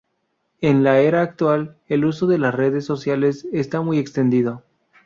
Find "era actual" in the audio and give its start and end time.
0.99-1.77